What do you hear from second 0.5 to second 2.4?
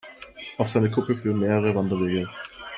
Auf seine Kuppe führen mehrere Wanderwege.